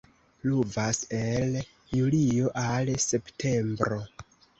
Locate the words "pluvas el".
0.43-1.59